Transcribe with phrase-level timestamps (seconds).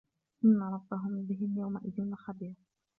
[0.45, 2.55] إن ربهم بهم يومئذ لخبير